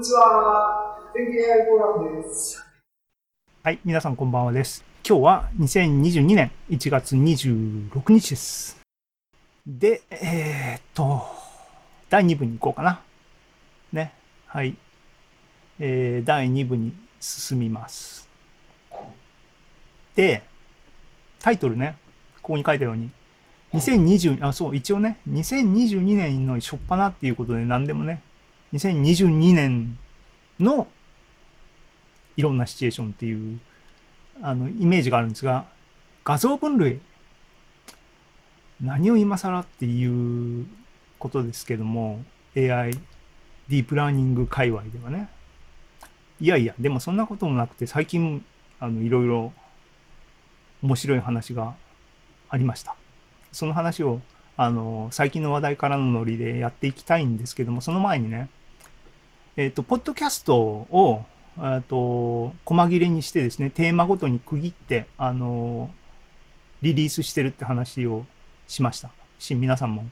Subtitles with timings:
[0.00, 0.96] にちは。
[1.12, 2.64] 天気 AI フォーラムです。
[3.62, 4.82] はい、皆さんこんばんはです。
[5.06, 8.80] 今日は2022年1月26日です。
[9.66, 11.22] で、えー、っと、
[12.08, 13.02] 第2部に行こうかな。
[13.92, 14.14] ね。
[14.46, 14.74] はい。
[15.78, 18.26] えー、第2部に進みます。
[20.14, 20.42] で、
[21.40, 21.98] タイトルね、
[22.40, 23.10] ここに書いたように、
[23.74, 28.22] 2020、あ、そう、一応ね、2022年の初っ端っていうことで何でもね、
[28.72, 29.98] 2022年
[30.58, 30.86] の
[32.36, 33.60] いろんなシチュエーションっていう、
[34.42, 35.66] あの、イメージがあるんですが、
[36.24, 37.00] 画像分類。
[38.80, 40.66] 何を今更っていう
[41.18, 42.24] ことですけども、
[42.56, 45.28] AI、ディープラーニング界隈ではね。
[46.40, 48.44] いやいや、でもそんなこともなくて、最近、
[48.78, 49.52] あの、いろいろ
[50.82, 51.74] 面白い話が
[52.48, 52.94] ありました。
[53.52, 54.20] その話を、
[54.56, 58.48] あの、最近の話題からのノリでやっていきたいんですけども、その前にね、
[59.56, 61.24] えっ、ー、と、ポッドキャストを、
[61.58, 65.90] えっと、細切れにしてですね、テーマごとに区切って、あの、
[66.82, 68.24] リリースしてるって話を
[68.66, 69.10] しました。
[69.38, 70.04] し、皆さんも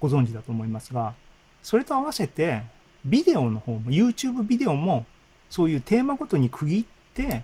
[0.00, 1.14] ご存知だと思いますが、
[1.62, 2.62] それと合わせて、
[3.04, 5.06] ビデオの方も、YouTube ビデオも、
[5.50, 6.84] そういうテーマごとに区切っ
[7.14, 7.42] て、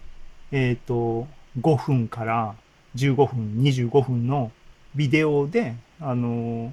[0.51, 1.27] えっ、ー、と、
[1.61, 2.55] 5分から
[2.97, 4.51] 15分、25分の
[4.95, 6.73] ビデオで、あの、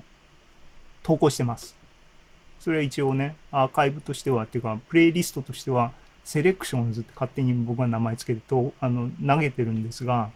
[1.03, 1.75] 投稿してます。
[2.65, 5.91] それは一応ね、アーカイブとしては、っていうか、プレイリストとしては、
[6.23, 10.31] セレクションズって勝手に僕は名前つけてと、あの、投げてるんですが、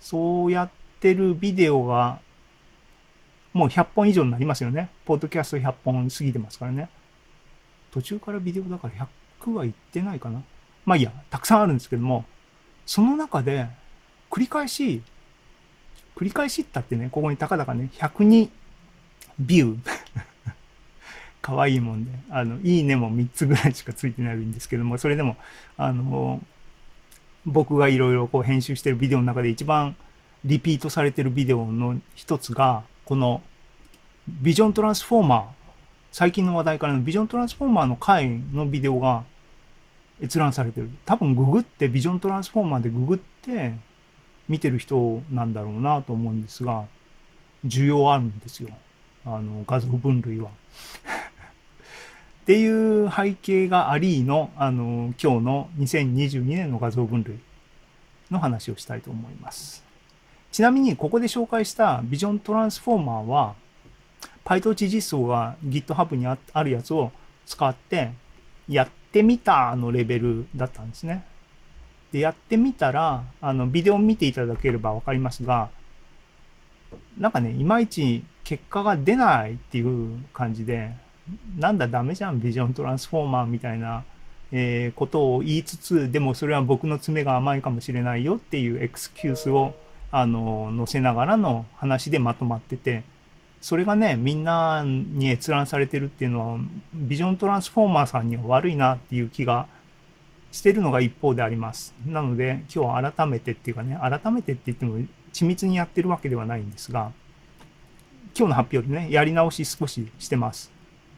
[0.00, 2.18] そうやってるビデオが、
[3.52, 4.88] もう100本以上になりますよね。
[5.04, 6.88] ポッドキャスト100本過ぎてますからね。
[7.92, 9.06] 途中からビデオだから
[9.44, 10.42] 100はいってないかな。
[10.86, 12.24] まあいいや、たくさんあるんですけども、
[12.86, 13.66] その中で、
[14.30, 15.02] 繰り返し、
[16.16, 18.48] 繰り返しったってね、ここにたかだかね、102
[19.38, 19.78] ビュー。
[21.46, 25.36] 可愛いもんで、あの、いいねも3つぐらいしかついてないんですけども、それでも、
[25.76, 26.42] あの、
[27.44, 29.94] 僕がいろいろこう編集してるビデオの中で一番
[30.44, 33.42] リピートされてるビデオの一つが、この
[34.26, 35.42] ビジョントランスフォーマー、
[36.10, 39.22] 最近の話題からのビジョントランスフォーマーの回のビデオが
[40.20, 40.90] 閲覧されてる。
[41.04, 43.74] 多分ググって、ビジョントランスフォーマーでググって
[44.48, 46.86] 見てる人なんだろうなと思うんですが、
[47.64, 48.70] 需要あるんですよ。
[49.24, 50.50] あの、画像分類は。
[52.46, 57.40] っていう背景がありの、あの、今日の2022年の画像分類
[58.30, 59.84] の話をしたいと思います。
[60.52, 63.54] ちなみに、ここで紹介したビジョントランスフォーマーは、
[64.44, 67.10] PyTorch 実装が GitHub にあるやつを
[67.46, 68.12] 使って
[68.68, 71.26] やってみたのレベルだったんですね。
[72.12, 75.68] で、やってみたら、あの、ビデオ見ていただければわかりますが、
[77.18, 80.94] なんかね、いまいち結果が出ないっていう感じで、
[81.58, 84.04] なんだダメじゃん、ビジョントランスフォーマーみたいな、
[84.52, 89.74] えー、ことを言いつつ、でもそれは僕の爪が甘いかもしれないよっていうエクスキュースを、
[90.12, 93.02] あの、載せながらの話でまとまってて、
[93.60, 96.58] それがね、みんなに閲覧されてるっていうのは、
[96.94, 99.66] ビジョントランスフォーマーさんには悪いなっていう気が
[100.52, 101.94] してるのが一方であります。
[102.06, 104.98] なので、今日は改めてっていうかね、改めてって言っても
[105.32, 107.12] 緻密にやってるわけではないんですが、
[108.38, 110.75] 今日の発表でね、やり直し少ししてます。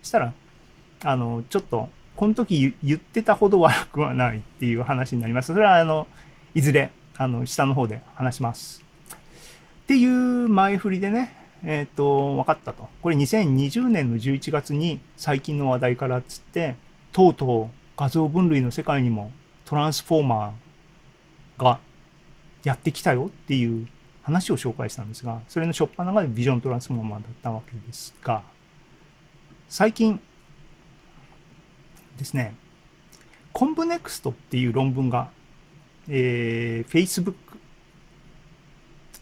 [0.08, 0.32] したら、
[1.04, 5.52] あの、ちょっと、この時言ってたほど悪くはないっていう話になります。
[5.52, 6.06] それは、あの、
[6.54, 8.82] いずれ、あの、下の方で話します。
[9.84, 12.88] っていう前振りでね、えっ、ー、と、分かったと。
[13.02, 16.76] これ2020年の11月に最近の話題からっつって、
[17.12, 19.32] とうとう画像分類の世界にも
[19.64, 21.78] トランスフォーマーが
[22.64, 23.88] やってきたよっていう
[24.22, 28.42] 話を紹介したんですが、それの初っ端がビジョントランスフォーマーだったわけですが、
[29.70, 30.18] 最近
[32.16, 32.54] ですね、
[33.52, 35.28] ConvNeXt っていう論文が、
[36.08, 37.34] えー、Facebook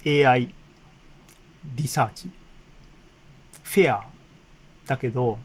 [0.06, 0.54] AI
[1.74, 2.30] リサーチ
[3.64, 4.06] フェア
[4.86, 5.40] だけど、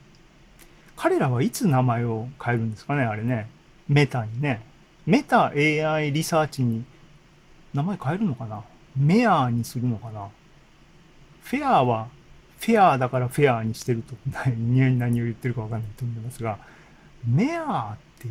[0.96, 3.50] 彼らはいつ名前を変えるんですかね、あれね。
[3.88, 4.62] Meta にね。
[5.08, 6.86] メタ AI リサーチに
[7.74, 8.64] 名前変えるのかな？
[8.96, 10.30] MAIR にするのかな？
[11.42, 12.08] FAIR は
[12.62, 16.60] フェアだからフェアにしてると何を言ってるかわかんないと思いますが、
[17.28, 18.28] メアって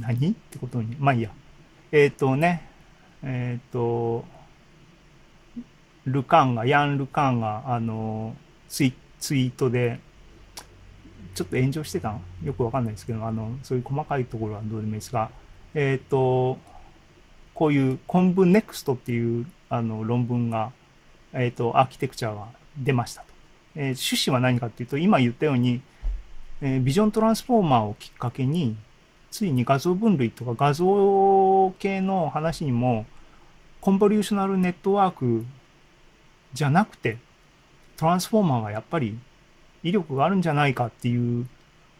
[0.00, 0.30] 何？
[0.30, 1.30] ってことに、まあいいや。
[1.90, 2.68] えっ、ー、とね、
[3.24, 4.24] えっ、ー、と、
[6.06, 8.36] ルカンが、ヤン・ルカンが、あの、
[8.68, 9.98] ツイツイートで、
[11.34, 12.20] ちょっと炎上してたの？
[12.44, 15.30] よくわかんないですけど、あの、そういう細かいところはどうでもいいですが、
[15.74, 16.56] えっ、ー、と、
[17.52, 20.70] こういうコンブネクストっていうあの論文が、
[21.32, 22.46] えっ、と、アーキテクチャが
[22.78, 23.28] 出ましたと。
[23.76, 25.80] えー、趣旨は何かっていうと、今言ったように、
[26.60, 28.76] えー、ビジョントランスフォーマーをきっかけに、
[29.30, 33.06] ついに画像分類とか画像系の話にも、
[33.80, 35.44] コンボリューショナルネットワーク
[36.52, 37.18] じゃなくて、
[37.96, 39.18] トランスフォーマーがやっぱり
[39.82, 41.46] 威力があるんじゃないかっていう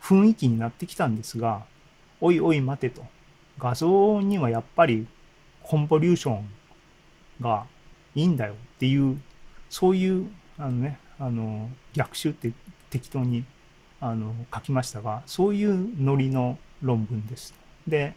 [0.01, 1.65] 雰囲気になってきたんですが、
[2.21, 3.05] おいおい待てと。
[3.59, 5.07] 画像にはやっぱり
[5.63, 6.49] コンボリューション
[7.41, 7.67] が
[8.15, 9.21] いいんだよっていう、
[9.69, 12.53] そういう、あのね、あの、逆襲って
[12.91, 13.45] 適当に
[14.01, 17.55] あの書きましたが、そういうノリの論文です。
[17.87, 18.15] で、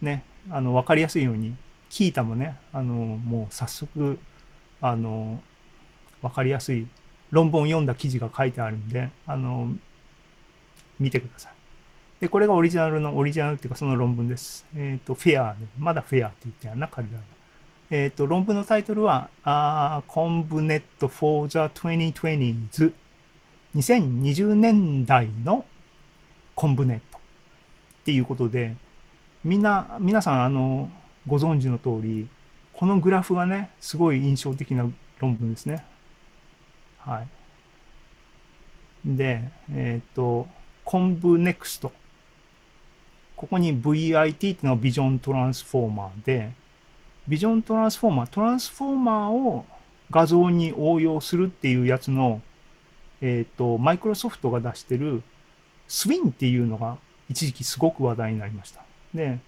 [0.00, 1.54] ね、あの、わかりやすいように、
[1.90, 4.18] キータもね、あの、もう早速、
[4.80, 5.40] あの、
[6.22, 6.86] わかりやすい
[7.30, 9.72] 論文を読んだ記事が書いてあるんで、あの、
[10.98, 11.52] 見てください。
[12.20, 14.66] で、これがオリジナルの、オリジナルっていうかその論文です。
[14.74, 17.35] えっ、ー、と、フェアで、まだフェアって言ってやんな、彼らが。
[17.90, 22.92] えっ、ー、と、論文のタイトルは、あ ConvNet for the 2020s
[23.76, 25.64] 2020年代の
[26.54, 27.20] コンブネットっ
[28.04, 28.74] ていうことで、
[29.44, 30.90] みんな、皆さん、あの、
[31.26, 32.28] ご存知の通り、
[32.72, 35.84] このグラフがね、すごい印象的な論文ですね。
[36.98, 37.28] はい。
[39.04, 40.48] で、えっ、ー、と、
[40.84, 41.92] ConvNeXt。
[43.36, 46.52] ここに VIT っていうのは Vision Transformer で、
[47.28, 49.64] Vision Transformer、Transformer を
[50.10, 52.40] 画像に応用するっていうやつの
[53.20, 55.22] えっ、ー、と、マイクロソフトが出してる
[55.88, 58.82] Swin っていうのが一時期すごく話題になりました。
[59.14, 59.38] で、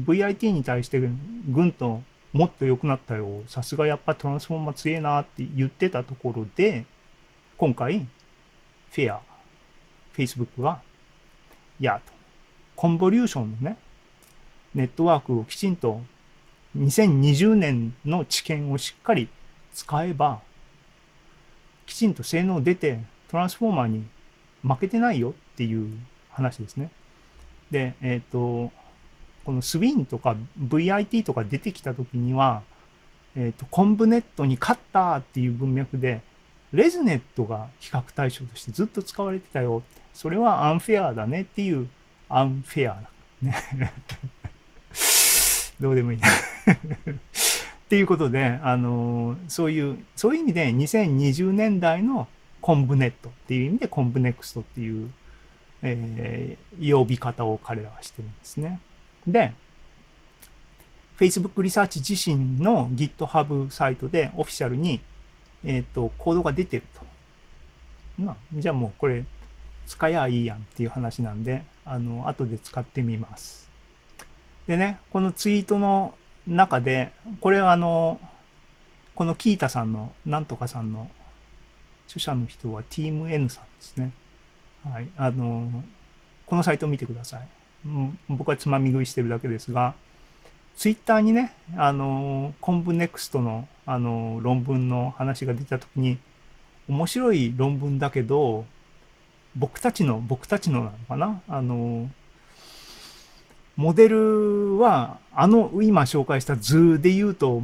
[0.00, 2.02] VIT に対してぐんと
[2.32, 3.42] もっと良くなったよ。
[3.46, 6.84] さすがやっぱ Transformer 強えなって言ってたところで、
[7.56, 9.20] 今回、フェア、
[10.14, 10.80] Facebook が、
[11.80, 12.12] いや、と。
[12.74, 13.78] コンボリューションのね、
[14.74, 16.02] ネットワークをきちんと
[16.76, 19.28] 2020年の知見をしっかり
[19.72, 20.40] 使えば、
[21.86, 24.04] きちんと性能出て、トランスフォーマーに
[24.62, 25.90] 負けてないよっていう
[26.30, 26.90] 話ですね。
[27.70, 28.72] で、えっ、ー、と、
[29.44, 32.62] このスウィンとか VIT とか出てきた時には、
[33.36, 36.20] えっ、ー、と、 ConvNet に勝ったっていう文脈で、
[36.72, 39.82] ResNet が比較対象としてずっと使われてたよ。
[40.12, 41.88] それはアンフェアだねっていう、
[42.28, 43.10] アンフェアだ。
[43.42, 43.54] ね。
[45.80, 46.18] どうでもいい。
[47.86, 52.28] っていうことで、あの、そういう、そういう意味で2020年代の
[52.60, 55.10] ConvNet っていう意味で ConvNeXt っていう、
[55.82, 58.80] えー、呼び方を彼らはしてるんですね。
[59.26, 59.52] で、
[61.18, 65.00] Facebook リサーチ自身の GitHub サイトでオフィシャルに、
[65.64, 67.06] えっ、ー、と、コードが出てると。
[68.22, 69.24] まあ、じゃあもうこれ
[69.86, 73.70] 使やいいやんっていう話なんで、あの、後で使ってみます。
[74.66, 76.14] でね、このツイートの
[76.46, 78.20] 中で、これはあの、
[79.14, 81.10] このキータさんの、なんとかさんの
[82.06, 84.12] 著者の人は Team N さんですね。
[84.84, 85.08] はい。
[85.16, 85.82] あの、
[86.46, 87.48] このサイトを見てください。
[88.28, 89.94] 僕はつまみ食いしてるだけですが、
[90.76, 96.18] ツイッターにね、あの、コンブネクストの、あの、論文の話が出たときに、
[96.88, 98.66] 面白い論文だけど、
[99.56, 101.40] 僕たちの、僕たちのなのかな？
[101.48, 102.10] あの、
[103.76, 107.62] モデルは、あの、今紹介した図で言うと、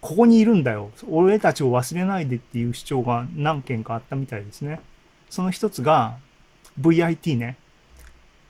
[0.00, 0.90] ここにいるんだよ。
[1.08, 4.80] 俺たちを忘れないでっていう主張が何件かあったみたいですね。
[5.28, 6.16] その一つが、
[6.80, 7.56] VIT ね。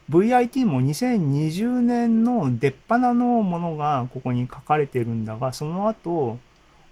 [0.08, 6.38] VIT も2020年の出っぱなのものがここに書かれてるんだが、その後、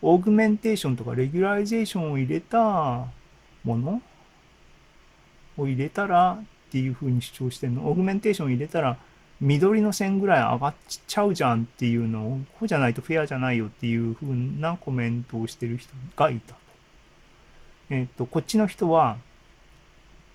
[0.03, 3.07] augmentation とか regularization を入れた
[3.65, 4.03] もの
[5.57, 7.89] を入れたらっていうふうに主張してるの。
[7.89, 8.97] augmentation を入れたら
[9.41, 16.61] 緑の線ぐらい上がっちゃうじゃんっていうのを、こうじゃないとフェアじゃないよっていうふうなコメントをしてる人がいたと。
[17.91, 19.17] えっ、ー、と、こっちの人は、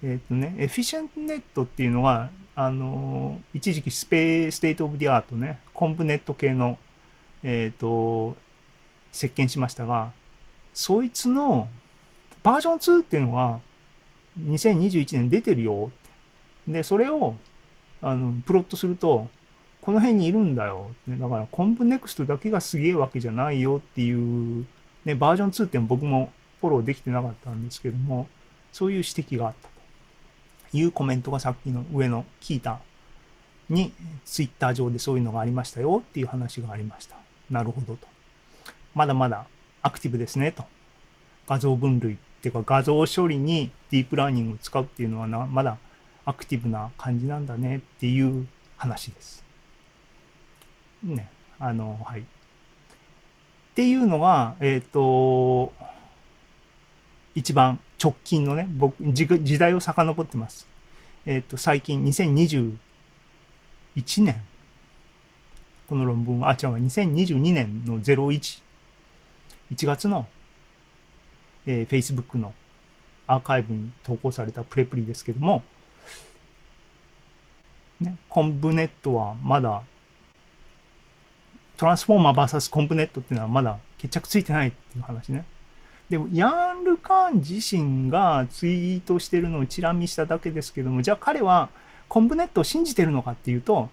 [0.01, 6.77] えっ、ー、とね、 EfficientNet っていうのは、あの、一時期 state of the art ね、 ConvNet 系の、
[7.43, 8.37] えっ、と、
[9.11, 10.13] 席巻しましたが、
[10.73, 11.67] そいつの
[12.41, 13.59] バージョン2っていうのは、
[14.39, 15.91] 2021年出てるよ。
[16.67, 17.35] で、それを
[18.03, 19.27] あの、プロットすると、
[19.81, 20.91] この辺にいるんだよ。
[21.07, 24.65] だから、 ConvNeXt だけがすげえわけじゃないよっていう、
[25.05, 26.31] ね、バージョン2って僕も
[26.61, 28.27] フォローできてなかったんですけども、
[28.71, 29.69] そういう指摘があった
[30.71, 32.79] というコメントがさっきの上の聞いた
[33.69, 33.93] に、
[34.25, 37.15] ツイッター上でそういうのがありましたよっていう話がありました。
[37.49, 38.07] なるほどと。
[38.95, 39.45] まだまだ
[39.81, 40.63] アクティブですねと。
[41.47, 45.77] 画像分類っていうか画像処理にディープラーニングを使うっていうのはなまだ
[46.25, 49.43] アクティブな感じなんだねっていう話です。
[51.03, 51.29] ね。
[51.59, 52.21] あの、はい。
[52.21, 52.23] っ
[53.75, 55.73] ていうのが、えっ、ー、と、
[57.35, 60.67] 一番直近のね、僕、時代を遡ってます。
[61.25, 62.77] えっ、ー、と、最近2021
[64.19, 64.41] 年
[65.87, 68.61] この論文は、あ、違う、2022年の01、
[69.71, 70.27] 1月の、
[71.65, 72.53] えー、Facebook の
[73.27, 75.61] アーカイブに投稿されたプレプリですけども、
[77.99, 79.83] ね、コンブネットはまだ、
[81.77, 85.45] トランスフォーマー VS コンブネットっていうのはまだ決着ついてないっていう話ね。
[86.09, 91.69] でも、ヤン・ルカーン自身がツイートしてるのをチラ見しただけですけども、じゃあ彼は
[92.07, 93.89] コンブネットを信じてるのかっていうと、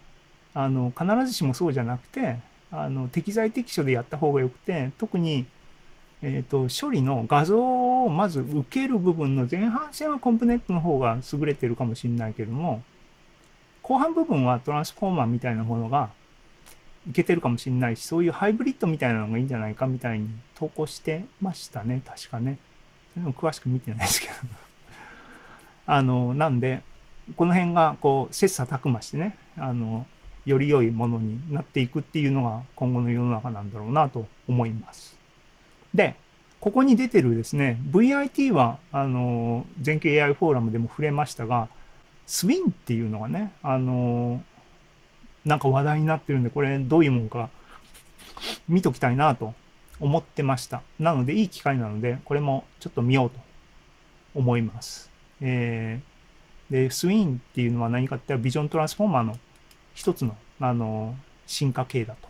[0.53, 2.39] あの、必ずしもそうじゃなくて、
[2.71, 5.47] あの、適材適所でやった方がよくて、特に、
[6.23, 12.83] えっ、ー、と、処理の画像をまず受ける部分の前半戦はコンプネットの方が優れてるかもしれないけども、
[13.91, 16.11] 後半部分はトランスフォーマーみたいなものが
[17.09, 22.59] いけてるかもしれないし、そういうハイブリッドみたいなのがいいんじゃないかみたいに投稿してましたね、確かね。
[23.17, 24.35] でも詳しく見てないですけど。
[25.87, 26.83] あの、なんで、
[27.35, 30.07] この辺がこう、切磋琢磨してね、あの、
[30.47, 35.19] より良いものになっていくっていうのが今後の世の中なんだろうなと思います。
[35.93, 36.15] で、
[36.61, 41.69] ここに出てるですね、VIT は、あの、全景 AI フォーラムでも触れましたが、
[42.31, 44.41] スウィンっていうのがね、あの、
[45.45, 47.51] なんか話題になってるんで、これどういうもんか
[48.69, 49.53] 見ときたいなと
[49.99, 50.83] 思ってました。
[51.01, 53.41] なので、いい機会なので、これもちょっと見ようと
[54.37, 55.11] 思います。
[55.41, 59.37] えー、で、スウィンっていうのは何かって言ったらビジョントランスフォーマーの
[59.95, 61.17] 一つの、あの、
[61.49, 62.29] 進化系だと。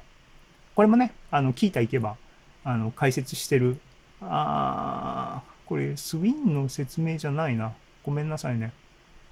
[0.74, 2.16] これもね、あの、聞いたいけば、
[2.64, 3.78] あの、解説してる、
[4.22, 7.74] あー、これ、スウィンの説明じゃないな。
[8.02, 8.72] ごめんなさいね。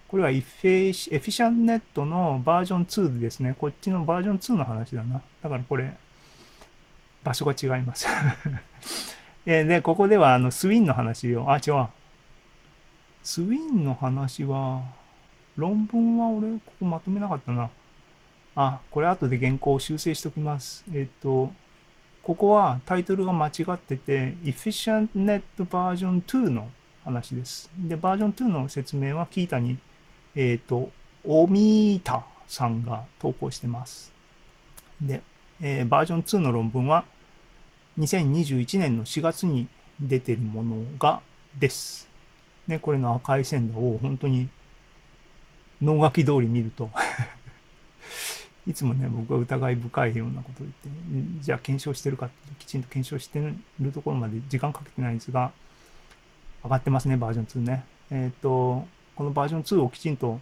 [0.09, 3.55] これはエフィシャンネットのバージョン2ですね。
[3.59, 5.21] こっちのバージョン2の話だな。
[5.43, 5.93] だからこれ、
[7.23, 8.07] 場所が違います
[9.45, 11.87] で、ここではあのスウィンの話を、あ、違う。
[13.23, 14.83] スウィンの話は、
[15.57, 17.69] 論文は俺、ここまとめなかったな。
[18.57, 20.85] あ、これ後で原稿を修正しておきます。
[20.93, 21.53] えっ、と、
[22.23, 26.71] ここはタイトルが間違ってて、Efficient Net バージョン2の
[27.05, 27.71] 話です。
[27.77, 29.79] で、バージョン2の説明はキータに、
[30.41, 30.93] えっ、と、
[31.25, 34.13] オミータさんが投稿してます。
[35.03, 35.21] で、
[35.61, 37.05] えー、バージョン2の論文は
[37.99, 39.67] 2021年の4月に
[40.01, 41.23] 出てるものが
[41.59, 42.09] です。
[42.69, 44.49] ね、これの赤い線を本当に
[45.83, 46.89] 脳書き通り見ると
[48.65, 53.41] いつもね、僕は疑い深いようなことを言って、じゃあ検証してるかってきちんと検証して
[53.81, 55.51] るところまで時間かけてないんですが、
[56.63, 57.85] 上がってますね、バージョン2ね。
[58.13, 58.87] えっ、ー、と、
[59.19, 60.41] このバージョン2をきちんと、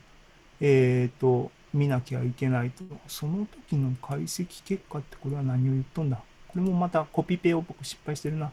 [0.61, 2.85] えっ、ー、と、見なきゃいけないと。
[3.09, 6.19] その時の解析結果ってこれは何を言っとんだ
[6.49, 8.53] これもまたコピペを僕失敗してるな。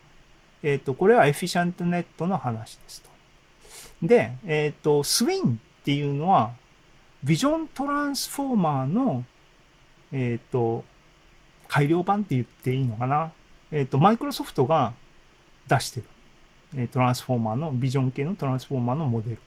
[0.63, 3.09] えっ、ー、と、これはエフィシャントネットの話ですと。
[4.01, 6.53] で、えっ、と、スウィンっていうのは、
[7.21, 9.25] ビジョントランスフォーマーの
[10.13, 10.85] えっ、ー、と、
[11.67, 13.33] 改良版って言っていいのかな。
[13.71, 14.93] えっ、ー、と、マイクロソフトが
[15.67, 16.05] 出してる。
[16.75, 19.37] えトランスフォーマーの、ビジョン系のトランスフォーマーのモデル。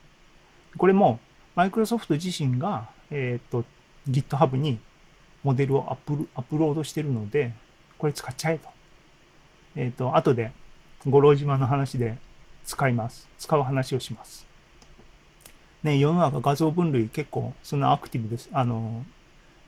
[0.77, 1.21] これも、
[1.55, 3.65] マイクロソフト自身が、えっ、ー、と、
[4.09, 4.79] GitHub に
[5.43, 7.53] モデルをアップアップロードしてるので、
[7.99, 8.69] これ使っちゃえと。
[9.75, 10.53] えっ、と、後で、
[11.07, 12.19] 五郎島の話で
[12.65, 13.29] 使います。
[13.39, 14.47] 使う話をします。
[15.83, 18.49] ね、世の中画像分類結構そんなアクティブです。
[18.53, 19.05] あの、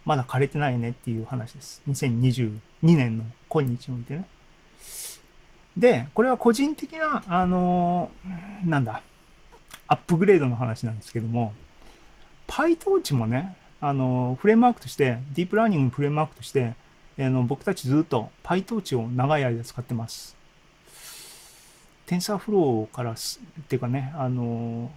[0.04, 1.82] まだ枯れてないねっていう話です。
[1.88, 4.26] 2022年の今日においてね。
[5.76, 8.10] で、これは個人的な、あの、
[8.64, 9.02] なんだ、
[9.88, 11.52] アップグレードの話なんですけども、
[12.46, 16.74] PyTorch もね、あの、フレームワークとして、ディープラーニングのフレームワークとして、
[17.20, 20.36] あの僕たちずっと PyTorch を長い間使ってます。
[22.06, 24.90] TensorFlow からすっていうかね、あの、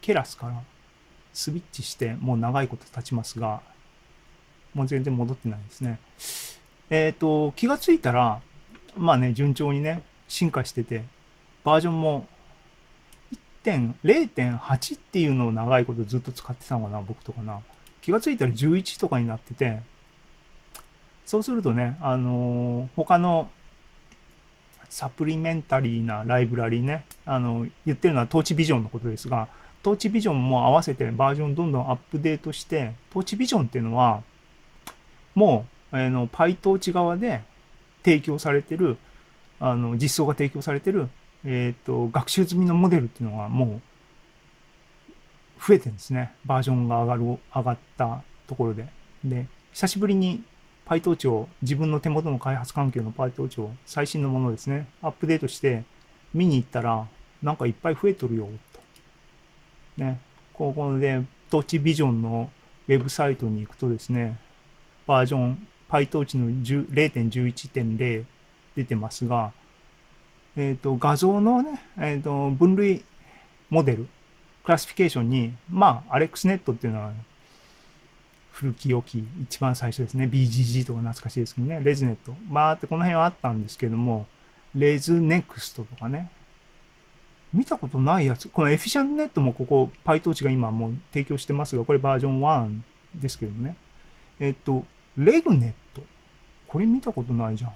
[0.00, 0.62] ケラスから
[1.32, 3.62] スイッチしてもう長いこと経ちますが、
[4.74, 5.98] もう全然戻ってないですね。
[6.90, 8.40] えっ、ー、と、気がついたら、
[8.96, 11.04] まあね、順調にね、進化してて、
[11.64, 12.26] バージョンも
[13.62, 17.60] 点0.8っていうのを長いことずっと使ってたのかな、僕とかな。
[18.00, 19.80] 気がついたら11とかになってて、
[21.26, 23.50] そうするとね、あのー、他の
[24.88, 29.48] サプリメンタリーなライブラリーね、あの、言ってるのはトーチビジョンのことですが、
[29.82, 34.22] トーチビジョンも合わせてバージョンどんどんアップデートして、トーチビジョンっていうのは、
[35.34, 37.42] もう、あの、PyTorch 側で
[38.04, 38.96] 提供されてる、
[39.60, 41.08] あの、実装が提供されてる、
[41.44, 43.80] えっ、ー、と、学習済みのモデルっていうのがもう、
[45.66, 46.32] 増えてるんですね。
[46.44, 48.88] バージョンが上がる、上がったところで。
[49.24, 50.42] で、久しぶりに
[50.86, 55.84] PyTorch を、自分の手元の開発環境の PyTorch を最新のものですね、アップデートして
[56.32, 57.06] 見に行ったら、
[57.42, 58.80] なんかいっぱい増えとるよ、と。
[60.02, 60.20] ね。
[60.54, 62.50] ここで、トーチビジョンの
[62.88, 64.38] ウェブサイトに行くとですね、
[65.06, 68.24] バージョン PyTorch の0.11.0
[68.76, 69.52] 出てますが、
[70.58, 73.04] えっ、と、画像のね、えっ、と、分類
[73.70, 74.08] モデル、
[74.64, 77.12] クラシフィケーションに、まあ、AlexNet っていうのは、
[78.50, 80.24] 古き良き、一番最初ですね。
[80.24, 81.80] BGG とか懐かしいですけどね。
[81.80, 82.34] レズネット。
[82.48, 84.26] まあってこの辺はあったんですけども、
[84.74, 86.28] レズネクストとかね。
[87.52, 88.48] 見たことないやつ。
[88.48, 92.80] このエフィシャンネットもここ、PyTorch が今もう提供してますが、これバージョン1
[93.14, 93.76] ですけどもね。
[94.40, 94.84] えっと、
[95.16, 96.02] レグネット。
[96.66, 97.72] これ見たことないじゃん。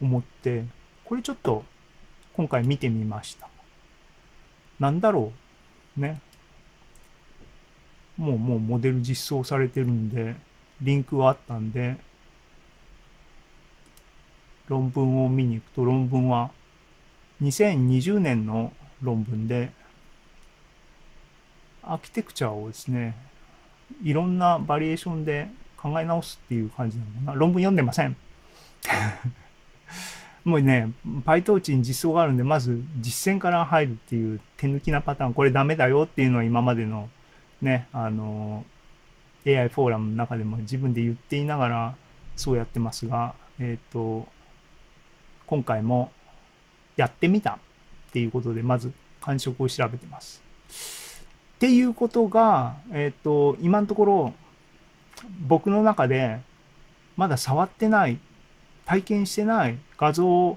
[0.00, 0.64] 思って、
[1.08, 1.64] これちょっと
[2.34, 3.48] 今回見てみました。
[4.78, 5.32] なんだろ
[5.96, 6.00] う。
[6.00, 6.20] ね。
[8.18, 10.36] もうもうモデル実装されてるんで、
[10.82, 11.96] リンクはあったんで、
[14.68, 16.50] 論文を見に行くと論文は
[17.40, 19.72] 2020年の論文で、
[21.82, 23.16] アーキテクチャをですね、
[24.02, 25.48] いろんなバリエーションで
[25.78, 27.34] 考え直すっていう感じなのかな。
[27.34, 28.14] 論文読んでません。
[30.48, 30.90] もうね、
[31.26, 37.10] PyTorch に実装があるんで、まず実践から入るっていう手抜きなパターン、これダメだよっていうのは今までの
[37.60, 38.64] ね、あの、
[39.46, 41.94] AI フォーラムの中でも自分で言っていながら
[42.34, 44.26] そうやってますが、えっ、と、
[45.46, 46.10] 今回も
[46.96, 47.58] やってみたっ
[48.14, 48.90] ていうことで、まず
[49.20, 50.42] 感触を調べてます。
[51.56, 54.34] っていうことが、えっ、と、今のところ、
[55.46, 56.40] 僕の中で、
[57.18, 58.18] まだ触ってない、
[58.88, 60.56] 体験してない画像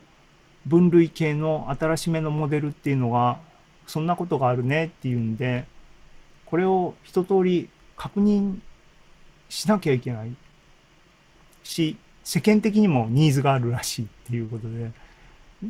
[0.66, 3.40] 分類系の新しめのモデルっていうのが、
[3.88, 5.66] そんなことがあるねっていうんで、
[6.46, 8.60] これを一通り確認
[9.50, 10.34] しなきゃいけない
[11.64, 14.92] し、世間的にもニーズがあるらしいっていうことで、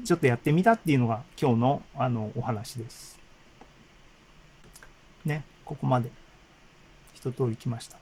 [0.05, 3.17] ちょっとやってみたっていうのが今日のあのお話です。
[5.25, 6.11] ね、ここまで
[7.15, 7.97] 一通り来ました。